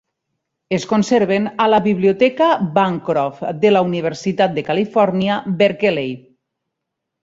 [0.77, 6.15] Es conserven a la Biblioteca Bancroft de la Universitat de Califòrnia, Berkeley.